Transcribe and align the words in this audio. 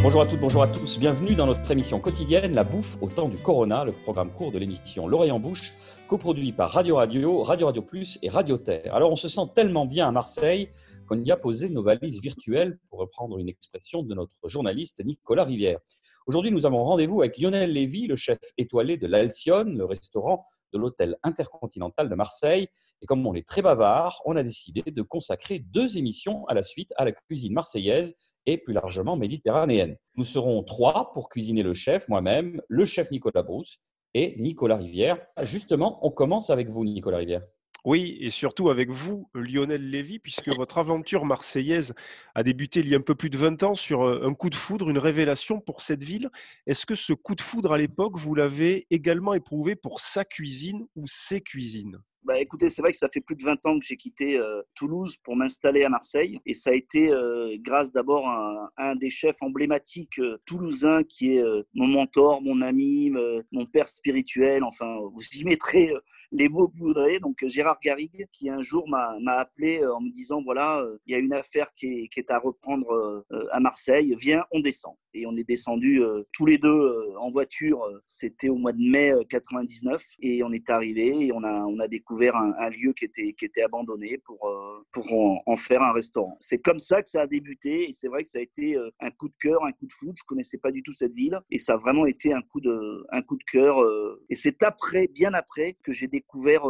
Bonjour 0.00 0.22
à 0.22 0.26
toutes, 0.26 0.38
bonjour 0.38 0.62
à 0.62 0.68
tous. 0.68 1.00
Bienvenue 1.00 1.34
dans 1.34 1.46
notre 1.46 1.68
émission 1.72 1.98
quotidienne 1.98 2.54
La 2.54 2.62
bouffe 2.62 2.96
au 3.00 3.08
temps 3.08 3.28
du 3.28 3.36
Corona, 3.36 3.84
le 3.84 3.90
programme 3.90 4.30
court 4.32 4.52
de 4.52 4.58
l'émission 4.58 5.08
L'oreille 5.08 5.32
en 5.32 5.40
bouche, 5.40 5.72
coproduit 6.08 6.52
par 6.52 6.70
Radio 6.70 6.96
Radio, 6.96 7.42
Radio 7.42 7.66
Radio 7.66 7.82
Plus 7.82 8.16
et 8.22 8.28
Radio 8.28 8.58
Terre. 8.58 8.94
Alors 8.94 9.10
on 9.10 9.16
se 9.16 9.28
sent 9.28 9.50
tellement 9.56 9.86
bien 9.86 10.06
à 10.06 10.12
Marseille 10.12 10.70
qu'on 11.08 11.20
y 11.24 11.32
a 11.32 11.36
posé 11.36 11.68
nos 11.68 11.82
valises 11.82 12.22
virtuelles, 12.22 12.78
pour 12.88 13.00
reprendre 13.00 13.38
une 13.38 13.48
expression 13.48 14.04
de 14.04 14.14
notre 14.14 14.48
journaliste 14.48 15.04
Nicolas 15.04 15.44
Rivière. 15.44 15.80
Aujourd'hui, 16.26 16.52
nous 16.52 16.66
avons 16.66 16.84
rendez-vous 16.84 17.20
avec 17.22 17.38
Lionel 17.38 17.72
Lévy, 17.72 18.06
le 18.06 18.14
chef 18.14 18.38
étoilé 18.56 18.98
de 18.98 19.06
l'Alcyone, 19.06 19.76
le 19.76 19.84
restaurant 19.84 20.44
de 20.72 20.78
l'hôtel 20.78 21.16
intercontinental 21.22 22.08
de 22.08 22.14
Marseille. 22.14 22.68
Et 23.00 23.06
comme 23.06 23.26
on 23.26 23.34
est 23.34 23.48
très 23.48 23.62
bavard, 23.62 24.20
on 24.26 24.36
a 24.36 24.42
décidé 24.42 24.82
de 24.86 25.02
consacrer 25.02 25.58
deux 25.58 25.96
émissions 25.96 26.44
à 26.46 26.54
la 26.54 26.62
suite 26.62 26.92
à 26.98 27.04
la 27.04 27.12
cuisine 27.12 27.54
marseillaise 27.54 28.14
et 28.48 28.56
plus 28.56 28.72
largement 28.72 29.16
méditerranéenne. 29.16 29.96
Nous 30.16 30.24
serons 30.24 30.62
trois 30.62 31.12
pour 31.12 31.28
cuisiner 31.28 31.62
le 31.62 31.74
chef, 31.74 32.08
moi-même, 32.08 32.62
le 32.68 32.86
chef 32.86 33.10
Nicolas 33.10 33.42
Brousse 33.42 33.78
et 34.14 34.36
Nicolas 34.38 34.76
Rivière. 34.76 35.18
Justement, 35.42 36.04
on 36.04 36.10
commence 36.10 36.48
avec 36.48 36.70
vous, 36.70 36.82
Nicolas 36.82 37.18
Rivière. 37.18 37.42
Oui, 37.84 38.16
et 38.20 38.30
surtout 38.30 38.70
avec 38.70 38.90
vous, 38.90 39.28
Lionel 39.34 39.90
Lévy, 39.90 40.18
puisque 40.18 40.48
votre 40.48 40.78
aventure 40.78 41.26
marseillaise 41.26 41.94
a 42.34 42.42
débuté 42.42 42.80
il 42.80 42.88
y 42.88 42.94
a 42.94 42.98
un 42.98 43.02
peu 43.02 43.14
plus 43.14 43.30
de 43.30 43.36
20 43.36 43.62
ans 43.62 43.74
sur 43.74 44.02
euh, 44.02 44.26
un 44.26 44.32
coup 44.32 44.48
de 44.48 44.54
foudre, 44.54 44.88
une 44.88 44.98
révélation 44.98 45.60
pour 45.60 45.82
cette 45.82 46.02
ville. 46.02 46.30
Est-ce 46.66 46.86
que 46.86 46.94
ce 46.94 47.12
coup 47.12 47.34
de 47.34 47.42
foudre 47.42 47.72
à 47.72 47.78
l'époque, 47.78 48.16
vous 48.16 48.34
l'avez 48.34 48.86
également 48.90 49.34
éprouvé 49.34 49.76
pour 49.76 50.00
sa 50.00 50.24
cuisine 50.24 50.86
ou 50.96 51.04
ses 51.06 51.42
cuisines? 51.42 51.98
Bah, 52.28 52.38
écoutez, 52.38 52.68
c'est 52.68 52.82
vrai 52.82 52.92
que 52.92 52.98
ça 52.98 53.08
fait 53.08 53.22
plus 53.22 53.36
de 53.36 53.42
20 53.42 53.64
ans 53.64 53.78
que 53.78 53.86
j'ai 53.86 53.96
quitté 53.96 54.38
euh, 54.38 54.60
Toulouse 54.74 55.16
pour 55.24 55.34
m'installer 55.34 55.84
à 55.84 55.88
Marseille. 55.88 56.38
Et 56.44 56.52
ça 56.52 56.68
a 56.68 56.74
été 56.74 57.10
euh, 57.10 57.56
grâce 57.58 57.90
d'abord 57.90 58.28
à, 58.28 58.70
un 58.76 58.96
des 58.96 59.08
chefs 59.08 59.40
emblématiques 59.40 60.18
euh, 60.18 60.36
toulousains 60.44 61.04
qui 61.04 61.38
est 61.38 61.44
mon 61.72 61.86
mentor, 61.86 62.42
mon 62.42 62.60
ami, 62.60 63.10
mon 63.50 63.64
père 63.64 63.88
spirituel. 63.88 64.62
Enfin, 64.62 64.98
vous 65.14 65.22
y 65.38 65.44
mettrez 65.44 65.90
les 66.30 66.50
mots 66.50 66.68
que 66.68 66.76
vous 66.76 66.88
voudrez. 66.88 67.18
Donc 67.18 67.42
Gérard 67.46 67.78
Garrigue, 67.82 68.26
qui 68.30 68.50
un 68.50 68.60
jour 68.60 68.86
m'a 68.90 69.16
appelé 69.32 69.82
en 69.86 70.02
me 70.02 70.10
disant, 70.10 70.42
voilà, 70.42 70.84
il 71.06 71.12
y 71.12 71.14
a 71.14 71.18
une 71.18 71.32
affaire 71.32 71.72
qui 71.74 72.10
est, 72.14 72.30
à 72.30 72.38
reprendre 72.38 73.24
à 73.50 73.60
Marseille. 73.60 74.14
Viens, 74.18 74.44
on 74.50 74.60
descend. 74.60 74.92
Et 75.14 75.24
on 75.24 75.34
est 75.34 75.48
descendu 75.48 76.02
tous 76.34 76.44
les 76.44 76.58
deux 76.58 77.14
en 77.18 77.30
voiture. 77.30 77.82
C'était 78.04 78.50
au 78.50 78.56
mois 78.56 78.72
de 78.72 78.82
mai 78.82 79.14
99. 79.30 80.04
Et 80.20 80.42
on 80.42 80.52
est 80.52 80.68
arrivé 80.68 81.26
et 81.26 81.32
on 81.32 81.42
a 81.42 81.88
découvert 81.88 82.17
un, 82.26 82.70
lieu 82.70 82.92
qui 82.92 83.04
était, 83.04 83.32
qui 83.32 83.44
était 83.44 83.62
abandonné 83.62 84.18
pour, 84.18 84.48
euh, 84.48 84.84
pour 84.92 85.06
en, 85.12 85.56
faire 85.56 85.82
un 85.82 85.92
restaurant. 85.92 86.36
C'est 86.40 86.58
comme 86.58 86.78
ça 86.78 87.02
que 87.02 87.10
ça 87.10 87.22
a 87.22 87.26
débuté 87.26 87.88
et 87.88 87.92
c'est 87.92 88.08
vrai 88.08 88.24
que 88.24 88.30
ça 88.30 88.38
a 88.38 88.42
été 88.42 88.76
euh, 88.76 88.90
un 89.00 89.10
coup 89.10 89.28
de 89.28 89.34
cœur, 89.40 89.64
un 89.64 89.72
coup 89.72 89.86
de 89.86 89.92
foudre. 89.92 90.14
Je 90.16 90.24
connaissais 90.24 90.58
pas 90.58 90.70
du 90.70 90.82
tout 90.82 90.92
cette 90.92 91.12
ville 91.12 91.38
et 91.50 91.58
ça 91.58 91.74
a 91.74 91.76
vraiment 91.76 92.06
été 92.06 92.32
un 92.32 92.42
coup 92.42 92.60
de, 92.60 93.06
un 93.10 93.22
coup 93.22 93.36
de 93.36 93.44
cœur. 93.44 93.82
Euh. 93.82 94.24
Et 94.30 94.34
c'est 94.34 94.62
après, 94.62 95.08
bien 95.08 95.34
après, 95.34 95.76
que 95.82 95.92
j'ai 95.92 96.06
découvert, 96.06 96.64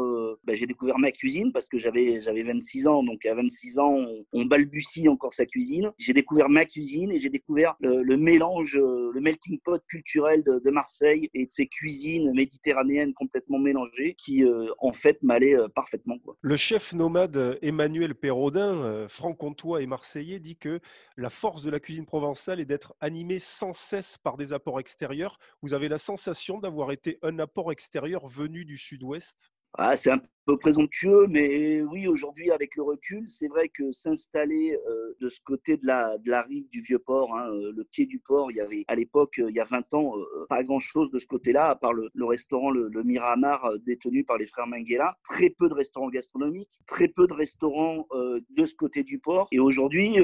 j'ai 0.49 0.67
découvert 0.67 0.99
ma 0.99 1.11
cuisine 1.11 1.53
parce 1.53 1.69
que 1.69 1.79
j'avais, 1.79 2.21
j'avais 2.21 2.43
26 2.43 2.87
ans. 2.87 3.03
Donc 3.03 3.25
à 3.27 3.35
26 3.35 3.79
ans, 3.79 4.07
on, 4.33 4.45
balbutie 4.47 5.09
encore 5.09 5.35
sa 5.35 5.45
cuisine. 5.45 5.93
J'ai 5.99 6.15
découvert 6.15 6.49
ma 6.49 6.65
cuisine 6.65 7.11
et 7.13 7.19
j'ai 7.19 7.29
découvert 7.29 7.77
le, 7.81 8.17
mélange, 8.17 8.77
le 8.79 9.21
melting 9.21 9.59
pot 9.61 9.83
culturel 9.89 10.43
de, 10.43 10.59
de, 10.59 10.71
Marseille 10.71 11.29
et 11.35 11.47
de 11.47 11.51
ses 11.51 11.67
cuisines 11.67 12.33
méditerranéennes 12.33 13.13
complètement 13.13 13.59
mélangées 13.59 14.15
qui, 14.17 14.43
en 14.79 14.93
fait, 14.93 15.23
m'allait 15.23 15.38
euh, 15.43 15.69
parfaitement. 15.69 16.19
Quoi. 16.19 16.37
Le 16.41 16.57
chef 16.57 16.93
nomade 16.93 17.37
euh, 17.37 17.59
Emmanuel 17.63 18.15
Perraudin, 18.15 18.77
euh, 18.85 19.09
franc-comtois 19.09 19.83
et 19.83 19.87
marseillais, 19.87 20.41
dit 20.41 20.57
que 20.57 20.81
la 21.17 21.31
force 21.31 21.63
de 21.63 21.71
la 21.71 21.81
cuisine 21.81 22.07
provençale 22.07 22.61
est 22.61 22.65
d'être 22.65 22.95
animée 23.01 23.39
sans 23.39 23.73
cesse 23.73 24.19
par 24.19 24.37
des 24.37 24.53
apports 24.53 24.81
extérieurs. 24.81 25.39
Vous 25.63 25.75
avez 25.75 25.89
la 25.89 25.99
sensation 25.99 26.59
d'avoir 26.59 26.93
été 26.93 27.19
un 27.23 27.39
apport 27.39 27.73
extérieur 27.73 28.27
venu 28.27 28.65
du 28.65 28.77
sud-ouest? 28.77 29.53
Ah, 29.75 29.97
c'est 29.97 30.11
un 30.11 30.19
présomptueux, 30.57 31.27
mais 31.29 31.83
oui, 31.83 32.07
aujourd'hui, 32.07 32.51
avec 32.51 32.77
le 32.77 32.83
recul, 32.83 33.29
c'est 33.29 33.49
vrai 33.49 33.69
que 33.69 33.93
s'installer 33.93 34.79
euh, 34.89 35.15
de 35.21 35.29
ce 35.29 35.41
côté 35.45 35.77
de 35.77 35.87
la, 35.87 36.17
de 36.19 36.31
la 36.31 36.43
rive 36.43 36.69
du 36.71 36.81
Vieux-Port, 36.81 37.37
hein, 37.37 37.51
euh, 37.51 37.73
le 37.77 37.85
pied 37.85 38.07
du 38.07 38.19
port, 38.19 38.51
il 38.51 38.57
y 38.57 38.61
avait 38.61 38.85
à 38.89 38.95
l'époque, 38.95 39.39
euh, 39.39 39.51
il 39.51 39.57
y 39.57 39.61
a 39.61 39.65
20 39.65 39.95
ans, 39.95 40.15
pas 40.49 40.63
grand-chose 40.63 41.11
de 41.11 41.19
ce 41.19 41.27
côté-là, 41.27 41.71
à 41.71 41.77
part 41.77 41.93
le, 41.93 42.25
restaurant, 42.25 42.71
le, 42.71 43.03
Miramar, 43.03 43.73
détenu 43.87 44.25
par 44.25 44.39
les 44.39 44.47
frères 44.47 44.67
Menguela. 44.67 45.17
Très 45.25 45.51
peu 45.51 45.69
de 45.69 45.75
restaurants 45.75 46.09
gastronomiques, 46.09 46.81
très 46.87 47.09
peu 47.09 47.27
de 47.27 47.35
restaurants 47.35 48.07
de 48.13 48.65
ce 48.65 48.75
côté 48.75 49.03
du 49.03 49.19
port. 49.19 49.49
Et 49.53 49.59
aujourd'hui, 49.59 50.17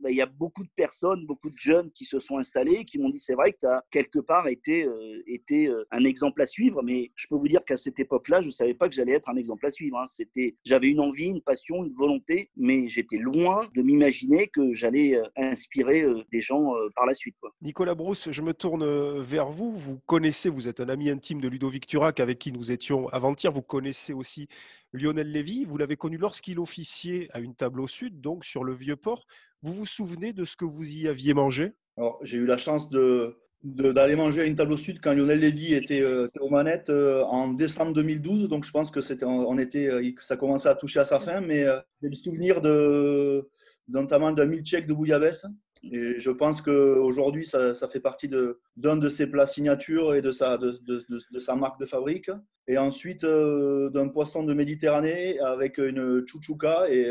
bah, 0.00 0.10
il 0.10 0.16
y 0.16 0.22
a 0.22 0.26
beaucoup 0.26 0.64
de 0.64 0.70
personnes, 0.74 1.26
beaucoup 1.26 1.50
de 1.50 1.56
jeunes 1.56 1.90
qui 1.92 2.04
se 2.04 2.18
sont 2.18 2.38
installés, 2.38 2.84
qui 2.84 2.98
m'ont 2.98 3.10
dit, 3.10 3.20
c'est 3.20 3.34
vrai 3.34 3.52
que 3.52 3.58
tu 3.60 3.66
as 3.66 3.84
quelque 3.90 4.18
part 4.18 4.48
été, 4.48 4.88
été 5.26 5.72
un 5.90 6.04
exemple 6.04 6.42
à 6.42 6.46
suivre, 6.46 6.82
mais 6.82 7.12
je 7.14 7.26
peux 7.28 7.36
vous 7.36 7.48
dire 7.48 7.64
qu'à 7.64 7.76
cette 7.76 8.00
époque-là, 8.00 8.40
je 8.42 8.46
ne 8.46 8.52
savais 8.52 8.74
pas 8.74 8.88
que 8.88 8.94
j'allais 8.94 9.12
être 9.12 9.28
un 9.28 9.36
exemple 9.36 9.63
à 9.64 9.70
suivre. 9.70 9.98
Hein. 9.98 10.06
C'était, 10.06 10.56
j'avais 10.64 10.88
une 10.88 11.00
envie, 11.00 11.26
une 11.26 11.42
passion, 11.42 11.84
une 11.84 11.92
volonté, 11.92 12.50
mais 12.56 12.88
j'étais 12.88 13.16
loin 13.16 13.68
de 13.74 13.82
m'imaginer 13.82 14.48
que 14.48 14.72
j'allais 14.72 15.16
euh, 15.16 15.24
inspirer 15.36 16.02
euh, 16.02 16.22
des 16.32 16.40
gens 16.40 16.74
euh, 16.74 16.88
par 16.94 17.06
la 17.06 17.14
suite. 17.14 17.36
Nicolas 17.62 17.94
Brousse, 17.94 18.30
je 18.30 18.42
me 18.42 18.54
tourne 18.54 19.20
vers 19.20 19.46
vous. 19.46 19.72
Vous 19.72 19.98
connaissez, 20.06 20.48
vous 20.48 20.68
êtes 20.68 20.80
un 20.80 20.88
ami 20.88 21.10
intime 21.10 21.40
de 21.40 21.48
Ludovic 21.48 21.86
Turac 21.86 22.20
avec 22.20 22.38
qui 22.38 22.52
nous 22.52 22.72
étions 22.72 23.08
avant-hier. 23.08 23.52
Vous 23.52 23.62
connaissez 23.62 24.12
aussi 24.12 24.48
Lionel 24.92 25.30
Lévy. 25.30 25.64
Vous 25.64 25.76
l'avez 25.76 25.96
connu 25.96 26.16
lorsqu'il 26.16 26.58
officiait 26.58 27.28
à 27.32 27.40
une 27.40 27.54
table 27.54 27.80
au 27.80 27.86
sud, 27.86 28.20
donc 28.20 28.44
sur 28.44 28.64
le 28.64 28.74
vieux 28.74 28.96
port. 28.96 29.26
Vous 29.62 29.72
vous 29.72 29.86
souvenez 29.86 30.32
de 30.32 30.44
ce 30.44 30.56
que 30.56 30.64
vous 30.64 30.88
y 30.88 31.08
aviez 31.08 31.34
mangé? 31.34 31.72
Alors, 31.96 32.18
j'ai 32.22 32.38
eu 32.38 32.46
la 32.46 32.58
chance 32.58 32.90
de, 32.90 33.38
d'aller 33.64 34.14
manger 34.14 34.42
à 34.42 34.44
une 34.44 34.56
table 34.56 34.74
au 34.74 34.76
sud 34.76 35.00
quand 35.00 35.14
Lionel 35.14 35.40
Lévy 35.40 35.72
était, 35.72 36.02
euh, 36.02 36.28
aux 36.38 36.50
manettes 36.50 36.90
euh, 36.90 37.22
en 37.24 37.48
décembre 37.48 37.94
2012. 37.94 38.48
Donc 38.48 38.64
je 38.64 38.70
pense 38.70 38.90
que 38.90 39.00
c'était, 39.00 39.24
on 39.24 39.58
était, 39.58 39.86
euh, 39.86 40.02
ça 40.20 40.36
commençait 40.36 40.68
à 40.68 40.74
toucher 40.74 41.00
à 41.00 41.04
sa 41.04 41.18
fin. 41.18 41.40
Mais 41.40 41.64
j'ai 42.02 42.10
le 42.10 42.14
souvenir 42.14 42.60
de, 42.60 43.48
notamment 43.88 44.32
d'un 44.32 44.44
milkshake 44.44 44.86
de 44.86 44.92
bouillabaisse. 44.92 45.46
Et 45.82 46.18
je 46.18 46.30
pense 46.30 46.62
qu'aujourd'hui, 46.62 47.46
ça, 47.46 47.74
ça 47.74 47.88
fait 47.88 48.00
partie 48.00 48.28
de, 48.28 48.60
d'un 48.76 48.96
de 48.96 49.08
ses 49.08 49.26
plats 49.26 49.46
signature 49.46 50.14
et 50.14 50.22
de 50.22 50.30
sa, 50.30 50.56
de, 50.58 50.78
de, 50.86 51.04
de 51.30 51.38
sa 51.40 51.54
marque 51.56 51.80
de 51.80 51.86
fabrique. 51.86 52.30
Et 52.68 52.78
ensuite, 52.78 53.24
d'un 53.24 54.08
poisson 54.08 54.44
de 54.44 54.54
Méditerranée 54.54 55.38
avec 55.40 55.78
une 55.78 56.26
chouchouka. 56.26 56.90
Et 56.90 57.10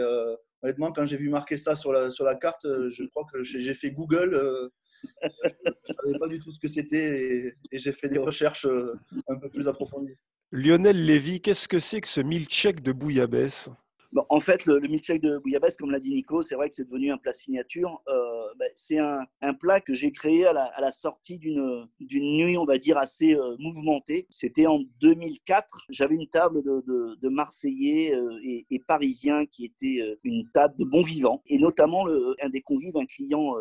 honnêtement, 0.64 0.91
quand 0.91 1.06
j'ai 1.06 1.18
vu 1.18 1.30
marquer 1.30 1.58
ça 1.58 1.75
sur 1.75 1.94
la, 1.94 2.09
sur 2.09 2.25
la 2.25 2.35
carte, 2.35 2.66
je 2.66 3.06
crois 3.09 3.25
que 3.31 3.44
j'ai 3.44 3.74
fait 3.75 3.91
Google 3.91 4.72
je 5.24 5.94
savais 5.94 6.19
pas 6.19 6.28
du 6.28 6.40
tout 6.40 6.52
ce 6.52 6.59
que 6.59 6.68
c'était 6.68 7.56
et, 7.72 7.78
j'ai 7.78 7.91
fait 7.91 8.09
des 8.09 8.19
recherches 8.19 8.66
euh, 8.66 9.00
un 9.28 9.38
peu 9.38 9.50
plus 9.50 9.68
approfondies. 9.68 10.18
Lionel 10.52 11.06
Lévy, 11.06 11.41
qu'est-ce 11.41 11.68
que 11.68 11.80
c'est 11.80 12.02
que 12.02 12.08
ce 12.08 12.22
milkshake 12.22 12.81
de 12.81 12.91
bouillabaisse? 12.91 13.69
En 14.29 14.40
fait, 14.40 14.66
le, 14.66 14.79
le 14.79 14.88
milkshake 14.88 15.22
de 15.22 15.38
bouillabaisse, 15.40 15.75
comme 15.75 15.91
l'a 15.91 16.00
dit 16.00 16.12
Nico, 16.12 16.41
c'est 16.41 16.56
vrai 16.56 16.69
que 16.69 16.75
c'est 16.75 16.85
devenu 16.85 17.12
un 17.12 17.18
plat 17.18 17.34
signature. 17.34 18.01
Euh, 18.07 18.53
ben, 18.59 18.69
c'est 18.75 18.97
un, 18.97 19.53
plat 19.59 19.81
que 19.81 19.94
j'ai 19.94 20.12
créé 20.12 20.46
à 20.46 20.53
la, 20.53 20.91
sortie 20.91 21.38
d'une 21.38 21.88
nuit, 22.00 22.57
on 22.57 22.66
va 22.66 22.78
dire, 22.78 22.97
assez 22.97 23.34
euh, 23.34 23.56
mouvementée. 23.59 24.28
C'était 24.29 24.68
en 24.68 24.81
2004. 25.02 25.85
J'avais 25.90 26.16
une 26.16 26.28
table 26.28 26.62
de, 26.63 27.29
Marseillais 27.29 28.13
euh, 28.13 28.40
et, 28.44 28.79
Parisiens 28.88 29.46
qui 29.46 29.66
était 29.66 30.18
une 30.23 30.47
table 30.53 30.75
de 30.78 30.84
bons 30.84 31.02
vivants. 31.02 31.41
Et 31.47 31.57
notamment, 31.57 32.06
un 32.41 32.50
des 32.50 32.62
convives, 32.62 32.97
un 32.97 33.06
client, 33.06 33.56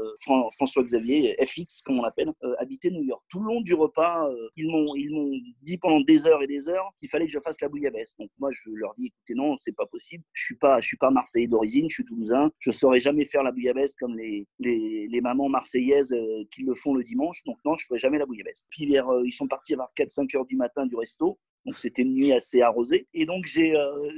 François-Xavier, 0.57 1.37
FX, 1.41 1.83
comme 1.83 2.01
on 2.01 2.03
l'appelle, 2.03 2.33
habitait 2.59 2.91
New 2.91 3.05
York. 3.05 3.23
Tout 3.29 3.41
le 3.41 3.47
long 3.47 3.61
du 3.61 3.75
repas, 3.75 4.29
ils 4.57 4.69
m'ont 4.69 5.33
dit 5.63 5.79
pendant 5.79 6.01
des 6.01 6.27
heures 6.27 6.43
et 6.43 6.47
des 6.47 6.69
heures 6.69 6.93
qu'il 6.99 7.09
fallait 7.09 7.27
que 7.27 7.33
je 7.33 7.39
fasse 7.39 7.61
la 7.61 7.69
bouillabaisse. 7.69 8.15
Donc 8.19 8.31
moi, 8.39 8.51
je 8.53 8.71
leur 8.71 8.95
dis, 8.99 9.07
écoutez, 9.07 9.35
non, 9.35 9.57
c'est 9.59 9.75
pas 9.75 9.87
possible 9.87 10.25
suis 10.45 10.55
pas, 10.57 10.81
je 10.81 10.87
suis 10.87 10.97
pas 10.97 11.11
marseillais 11.11 11.47
d'origine, 11.47 11.89
je 11.89 11.95
suis 11.95 12.05
toulousain. 12.05 12.51
Je 12.59 12.71
saurais 12.71 13.01
jamais 13.01 13.25
faire 13.25 13.43
la 13.43 13.53
bouillabaisse 13.53 13.95
comme 13.95 14.17
les, 14.17 14.47
les, 14.59 15.07
les 15.09 15.21
mamans 15.21 15.49
marseillaises 15.49 16.13
euh, 16.13 16.45
qui 16.51 16.63
le 16.63 16.75
font 16.75 16.95
le 16.95 17.03
dimanche. 17.03 17.43
Donc 17.45 17.59
non, 17.65 17.75
je 17.75 17.87
ferai 17.87 17.99
jamais 17.99 18.19
la 18.19 18.27
bouillabaisse. 18.27 18.67
Puis 18.71 18.99
euh, 18.99 19.23
ils 19.25 19.33
sont 19.33 19.49
partis 19.49 19.75
vers 19.75 19.89
4-5 19.97 20.37
heures 20.37 20.47
du 20.47 20.57
matin 20.57 20.87
du 20.87 20.97
resto. 20.97 21.39
Donc 21.65 21.79
c'était 21.79 22.03
une 22.03 22.15
nuit 22.15 22.33
assez 22.33 22.61
arrosée. 22.61 23.07
Et 23.15 23.27
donc 23.27 23.47
j'ai 23.47 23.77
euh, 23.77 24.11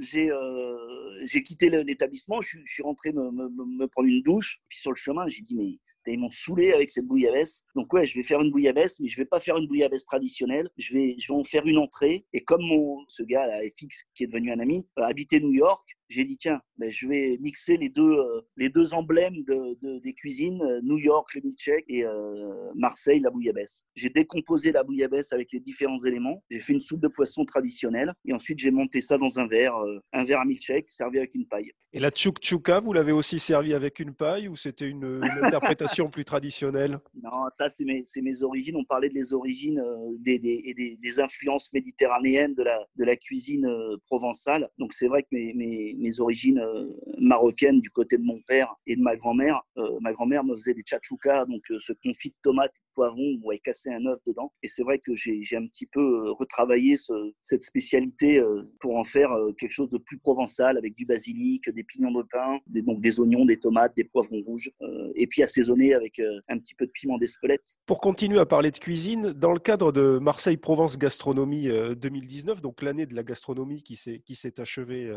j'ai 1.25 1.43
quitté 1.43 1.69
l'établissement. 1.71 2.41
Je, 2.41 2.59
je, 2.65 2.73
suis 2.73 2.83
rentré 2.83 3.13
me, 3.13 3.31
me, 3.31 3.87
prendre 3.87 4.09
une 4.09 4.23
douche. 4.23 4.61
Puis 4.69 4.79
sur 4.79 4.91
le 4.91 4.97
chemin, 4.97 5.29
j'ai 5.29 5.43
dit 5.43 5.57
mais 5.57 6.15
ils 6.15 6.19
m'ont 6.19 6.31
saoulé 6.31 6.73
avec 6.73 6.91
cette 6.91 7.07
bouillabaisse. 7.07 7.65
Donc 7.75 7.93
ouais, 7.93 8.07
je 8.07 8.15
vais 8.15 8.23
faire 8.23 8.41
une 8.41 8.51
bouillabaisse, 8.51 9.01
mais 9.01 9.09
je 9.09 9.17
vais 9.17 9.25
pas 9.25 9.41
faire 9.41 9.57
une 9.57 9.67
bouillabaisse 9.67 10.05
traditionnelle. 10.05 10.71
Je 10.77 10.95
vais, 10.95 11.17
je 11.19 11.33
vais 11.33 11.39
en 11.39 11.45
faire 11.45 11.67
une 11.67 11.79
entrée. 11.79 12.27
Et 12.33 12.43
comme 12.43 12.63
mon, 12.63 13.05
ce 13.09 13.23
gars 13.23 13.47
là, 13.47 13.61
FX, 13.71 14.05
qui 14.15 14.25
est 14.25 14.27
devenu 14.27 14.53
un 14.53 14.59
ami, 14.59 14.87
habitait 14.97 15.41
New 15.41 15.53
York, 15.53 15.85
j'ai 16.09 16.25
dit 16.25 16.37
tiens, 16.37 16.61
ben, 16.77 16.91
je 16.91 17.07
vais 17.07 17.39
mixer 17.41 17.77
les 17.77 17.89
deux, 17.89 18.03
euh, 18.03 18.41
les 18.57 18.69
deux 18.69 18.95
emblèmes 18.95 19.43
de, 19.45 20.01
des 20.01 20.13
cuisines, 20.13 20.61
euh, 20.63 20.81
New 20.83 20.99
York, 20.99 21.35
le 21.35 21.41
milkshake 21.43 21.85
et 21.89 22.05
euh, 22.05 22.73
Marseille, 22.75 23.21
la 23.21 23.31
bouillabaisse. 23.31 23.87
J'ai 23.95 24.11
décomposé 24.11 24.73
la 24.73 24.83
bouillabaisse 24.83 25.33
avec 25.33 25.53
les 25.53 25.61
différents 25.61 25.99
éléments. 26.05 26.39
J'ai 26.51 26.61
fait 26.61 26.73
une 26.73 26.81
soupe 26.81 27.01
de 27.01 27.09
poisson 27.09 27.45
traditionnelle 27.45 28.13
et 28.25 28.33
ensuite 28.33 28.59
j'ai 28.59 28.71
monté 28.71 29.01
ça 29.01 29.19
dans 29.19 29.39
un 29.39 29.47
verre, 29.47 29.77
un 30.13 30.25
verre 30.25 30.41
à 30.41 30.45
milkshake 30.45 30.91
servi 30.91 31.19
avec 31.19 31.35
une 31.35 31.47
paille. 31.47 31.73
Et 31.93 32.01
la 32.01 32.11
tchouk 32.11 32.41
vous 32.83 32.93
l'avez 32.93 33.13
aussi 33.13 33.39
servi 33.39 33.73
avec 33.73 34.01
une 34.01 34.15
paille 34.15 34.49
ou 34.49 34.57
c'était 34.57 34.89
une, 34.89 35.23
interprétation 35.43 36.09
plus 36.09 36.25
traditionnelle? 36.25 36.99
Non, 37.23 37.31
ça 37.51 37.69
c'est 37.69 37.85
mes, 37.85 38.03
mes, 38.21 38.43
origines. 38.43 38.77
On 38.77 38.85
parlait 38.85 39.11
des 39.11 39.33
origines 39.33 39.81
des, 40.19 40.39
des, 40.39 40.99
des, 41.01 41.21
influences 41.21 41.73
méditerranéennes 41.73 42.55
de 42.55 42.65
la, 42.65 42.79
de 42.97 43.05
la 43.05 43.17
cuisine 43.17 43.69
provençale. 44.07 44.69
Donc 44.79 44.93
c'est 44.93 45.07
vrai 45.07 45.23
que 45.23 45.29
mes, 45.31 45.55
mes 45.55 45.94
mes 45.99 46.21
origines 46.21 46.59
euh, 46.59 46.89
marocaines 47.19 47.81
du 47.81 47.91
côté 47.91 48.17
de 48.19 48.23
mon 48.23 48.41
père 48.47 48.75
et 48.87 48.97
de 48.97 49.03
ma 49.03 49.17
grand-mère. 49.17 49.63
Euh, 49.79 49.99
ma 50.01 50.13
grand-mère 50.13 50.45
me 50.45 50.55
faisait 50.55 50.75
des 50.75 50.83
tchatchoukas, 50.83 51.47
donc 51.47 51.63
euh, 51.71 51.79
ce 51.81 51.93
confit 51.93 52.31
de 52.31 52.37
tomates 52.43 52.75
poivrons 52.95 53.39
où 53.43 53.53
elle 53.53 53.61
cassait 53.61 53.93
un 53.93 54.07
œuf 54.07 54.19
dedans. 54.27 54.53
Et 54.63 54.69
c'est 54.69 54.83
vrai 54.83 54.99
que 54.99 55.15
j'ai 55.15 55.57
un 55.57 55.67
petit 55.67 55.87
peu 55.87 56.31
retravaillé 56.33 56.97
cette 57.43 57.63
spécialité 57.63 58.43
pour 58.81 58.97
en 58.97 59.05
faire 59.05 59.31
quelque 59.59 59.73
chose 59.73 59.91
de 59.91 59.99
plus 59.99 60.19
provençal 60.19 60.79
avec 60.79 60.95
du 60.95 61.05
basilic, 61.05 61.69
des 61.71 61.85
pignons 61.85 62.13
de 62.13 62.23
pain, 62.23 62.59
des, 62.67 62.83
donc 62.83 63.01
des 63.01 63.21
oignons, 63.21 63.45
des 63.45 63.59
tomates, 63.59 63.95
des 63.97 64.05
poivrons 64.05 64.43
rouges, 64.43 64.71
et 65.15 65.27
puis 65.27 65.43
assaisonné 65.43 65.95
avec 65.95 66.21
un 66.49 66.59
petit 66.59 66.75
peu 66.75 66.87
de 66.87 66.91
piment 66.93 67.19
d'Espelette. 67.19 67.79
Pour 67.87 68.01
continuer 68.01 68.39
à 68.39 68.47
parler 68.47 68.71
de 68.71 68.79
cuisine, 68.79 69.33
dans 69.33 69.53
le 69.53 69.61
cadre 69.61 69.93
de 69.93 70.19
Marseille-Provence 70.19 70.99
Gastronomie 70.99 71.69
2019, 71.97 72.61
donc 72.61 72.83
l'année 72.83 73.07
de 73.07 73.15
la 73.15 73.23
gastronomie 73.23 73.83
qui 73.83 73.97
s'est 73.97 74.61
achevée 74.61 75.13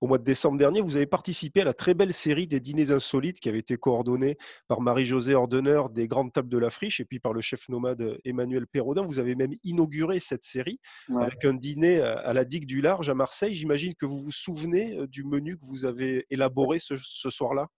au 0.00 0.06
mois 0.06 0.18
de 0.18 0.24
décembre 0.24 0.58
dernier, 0.58 0.80
vous 0.80 0.96
avez 0.96 1.06
participé 1.06 1.62
à 1.62 1.64
la 1.64 1.74
très 1.74 1.94
belle 1.94 2.12
série 2.12 2.46
des 2.46 2.60
dîners 2.60 2.90
insolites 2.90 3.40
qui 3.40 3.48
avait 3.48 3.58
été 3.58 3.76
coordonnée 3.76 4.36
par 4.68 4.80
Marie-Josée 4.80 5.34
Ordeneur 5.34 5.90
des 5.90 6.06
Grandes 6.06 6.32
Tables 6.32 6.48
de 6.48 6.58
la 6.58 6.70
Friche 6.70 7.00
et 7.00 7.04
puis 7.04 7.18
par 7.22 7.32
le 7.32 7.40
chef 7.40 7.68
nomade 7.68 8.18
Emmanuel 8.24 8.66
Perraudin. 8.66 9.02
Vous 9.02 9.20
avez 9.20 9.34
même 9.34 9.54
inauguré 9.62 10.20
cette 10.20 10.42
série 10.42 10.80
avec 11.16 11.44
un 11.44 11.54
dîner 11.54 12.00
à 12.00 12.32
la 12.32 12.44
digue 12.44 12.66
du 12.66 12.80
Large 12.80 13.08
à 13.08 13.14
Marseille. 13.14 13.54
J'imagine 13.54 13.94
que 13.94 14.06
vous 14.06 14.18
vous 14.18 14.32
souvenez 14.32 14.96
euh, 14.96 15.06
du 15.06 15.24
menu 15.24 15.58
que 15.58 15.64
vous 15.64 15.84
avez 15.84 16.26
élaboré 16.30 16.78
ce, 16.78 16.96
soir-là? 16.96 17.68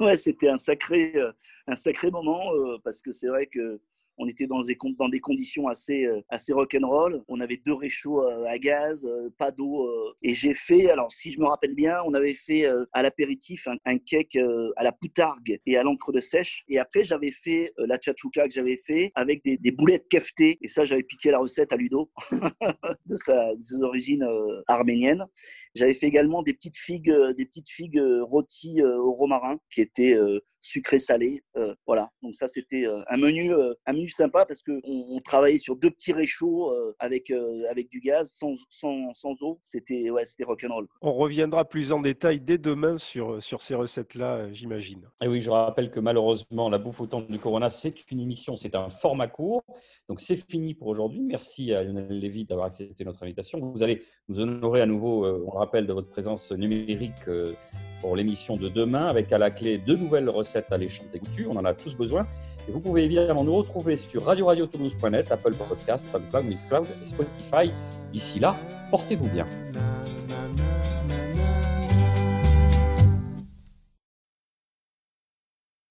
Ouais, 0.00 0.16
c'était 0.16 0.48
un 0.48 0.56
sacré, 0.56 1.12
euh, 1.16 1.32
un 1.66 1.76
sacré 1.76 2.10
moment 2.10 2.52
euh, 2.54 2.78
parce 2.84 3.02
que 3.02 3.12
c'est 3.12 3.28
vrai 3.28 3.46
que 3.46 3.80
on 4.18 4.28
était 4.28 4.46
dans 4.46 4.62
des, 4.62 5.20
conditions 5.20 5.68
assez, 5.68 6.04
euh, 6.04 6.20
assez 6.28 6.52
rock'n'roll. 6.52 7.22
On 7.28 7.40
avait 7.40 7.56
deux 7.58 7.74
réchauds 7.74 8.22
euh, 8.22 8.44
à 8.46 8.58
gaz, 8.58 9.04
euh, 9.04 9.30
pas 9.38 9.50
d'eau. 9.50 9.88
Et 10.22 10.34
j'ai 10.34 10.54
fait, 10.54 10.90
alors 10.90 11.12
si 11.12 11.32
je 11.32 11.40
me 11.40 11.46
rappelle 11.46 11.74
bien, 11.74 12.00
on 12.06 12.14
avait 12.14 12.34
fait 12.34 12.66
à 12.92 13.02
l'apéritif 13.02 13.68
un, 13.84 13.98
cake 13.98 14.36
à 14.76 14.84
la 14.84 14.92
poutargue 14.92 15.60
et 15.66 15.76
à 15.76 15.82
l'encre 15.82 16.12
de 16.12 16.20
sèche. 16.20 16.64
Et 16.68 16.78
après, 16.78 17.04
j'avais 17.04 17.30
fait 17.30 17.72
la 17.78 17.98
tchatchouka 17.98 18.48
que 18.48 18.54
j'avais 18.54 18.76
fait 18.76 19.12
avec 19.14 19.42
des, 19.44 19.70
boulettes 19.70 20.08
kefté. 20.08 20.58
Et 20.62 20.68
ça, 20.68 20.84
j'avais 20.84 21.02
piqué 21.02 21.30
la 21.30 21.38
recette 21.38 21.72
à 21.72 21.76
Ludo 21.76 22.10
de, 22.32 23.16
sa, 23.16 23.54
de 23.54 23.60
ses 23.60 23.82
origines 23.82 24.26
arméniennes. 24.66 25.24
J'avais 25.74 25.94
fait 25.94 26.06
également 26.06 26.42
des 26.42 26.54
petites 26.54 26.78
figues, 26.78 27.12
des 27.36 27.44
petites 27.44 27.70
figues 27.70 28.00
rôties 28.22 28.82
au 28.82 29.12
romarin 29.12 29.58
qui 29.70 29.80
étaient 29.80 30.16
sucré 30.66 30.98
salé. 30.98 31.42
Euh, 31.56 31.74
voilà, 31.86 32.10
donc 32.22 32.34
ça 32.34 32.48
c'était 32.48 32.86
un 33.08 33.16
menu 33.16 33.52
sympa 34.12 34.46
parce 34.46 34.62
que 34.62 34.80
on, 34.84 35.20
travaillait 35.20 35.58
sur 35.58 35.76
deux 35.76 35.90
petits 35.90 36.12
réchauds 36.12 36.72
avec 36.98 37.32
avec 37.68 37.88
du 37.88 38.00
gaz 38.00 38.30
sans, 38.32 38.54
sans, 38.70 39.12
sans 39.14 39.34
eau. 39.40 39.58
C'était 39.62 40.10
ouais, 40.10 40.24
c'était 40.24 40.44
rock'n'roll. 40.44 40.86
On 41.00 41.14
reviendra 41.14 41.64
plus 41.64 41.92
en 41.92 42.00
détail 42.00 42.40
dès 42.40 42.58
demain 42.58 42.98
sur 42.98 43.42
sur 43.42 43.62
ces 43.62 43.74
recettes 43.74 44.14
là, 44.14 44.52
j'imagine. 44.52 45.08
Et 45.22 45.28
oui, 45.28 45.40
je 45.40 45.50
rappelle 45.50 45.90
que 45.90 46.00
malheureusement 46.00 46.68
la 46.68 46.78
bouffe 46.78 47.00
au 47.00 47.06
temps 47.06 47.22
du 47.22 47.38
Corona, 47.38 47.70
c'est 47.70 48.10
une 48.10 48.20
émission, 48.20 48.56
c'est 48.56 48.74
un 48.74 48.90
format 48.90 49.28
court, 49.28 49.64
donc 50.08 50.20
c'est 50.20 50.36
fini 50.36 50.74
pour 50.74 50.88
aujourd'hui. 50.88 51.20
Merci 51.20 51.72
à 51.72 51.82
Lionel 51.82 52.18
Lévy 52.18 52.44
d'avoir 52.44 52.66
accepté 52.66 53.04
notre 53.04 53.22
invitation. 53.22 53.58
Vous 53.58 53.82
allez 53.82 54.02
nous 54.28 54.40
honorer 54.40 54.82
à 54.82 54.86
nouveau, 54.86 55.26
on 55.26 55.52
le 55.52 55.58
rappelle, 55.58 55.86
de 55.86 55.92
votre 55.92 56.08
présence 56.08 56.52
numérique 56.52 57.24
pour 58.00 58.16
l'émission 58.16 58.56
de 58.56 58.68
demain 58.68 59.06
avec 59.06 59.32
à 59.32 59.38
la 59.38 59.50
clé 59.50 59.78
deux 59.78 59.96
nouvelles 59.96 60.28
recettes 60.28 60.70
à 60.70 60.78
l'échelle 60.78 61.08
des 61.12 61.18
goûtures. 61.18 61.50
On 61.52 61.56
en 61.56 61.64
a 61.64 61.74
tous 61.74 61.96
besoin. 61.96 62.26
Et 62.68 62.72
vous 62.72 62.80
pouvez 62.80 63.04
évidemment 63.04 63.44
nous 63.44 63.54
retrouver 63.54 63.96
sur 63.96 64.24
radio-radio-toulouse.net, 64.24 65.30
Apple 65.30 65.54
Podcast, 65.54 66.08
SoundCloud, 66.08 66.46
Mixcloud 66.46 66.86
et 67.04 67.08
Spotify. 67.08 67.72
D'ici 68.12 68.40
là, 68.40 68.56
portez-vous 68.90 69.28
bien. 69.28 69.46